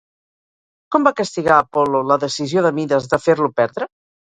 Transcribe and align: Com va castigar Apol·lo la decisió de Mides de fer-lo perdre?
Com 0.95 1.05
va 1.07 1.13
castigar 1.19 1.53
Apol·lo 1.65 2.03
la 2.13 2.19
decisió 2.25 2.65
de 2.69 2.73
Mides 2.81 3.09
de 3.15 3.23
fer-lo 3.29 3.55
perdre? 3.63 3.93